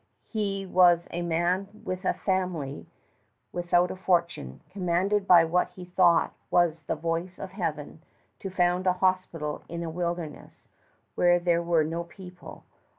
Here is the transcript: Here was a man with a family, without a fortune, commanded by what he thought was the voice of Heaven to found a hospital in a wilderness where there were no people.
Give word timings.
Here 0.25 0.67
was 0.67 1.07
a 1.11 1.21
man 1.21 1.67
with 1.83 2.05
a 2.05 2.15
family, 2.15 2.87
without 3.51 3.91
a 3.91 3.95
fortune, 3.95 4.61
commanded 4.67 5.27
by 5.27 5.45
what 5.45 5.69
he 5.75 5.85
thought 5.85 6.33
was 6.49 6.81
the 6.85 6.95
voice 6.95 7.37
of 7.37 7.51
Heaven 7.51 8.01
to 8.39 8.49
found 8.49 8.87
a 8.87 8.93
hospital 8.93 9.61
in 9.69 9.83
a 9.83 9.91
wilderness 9.91 10.67
where 11.13 11.37
there 11.39 11.61
were 11.61 11.83
no 11.83 12.03
people. 12.03 12.63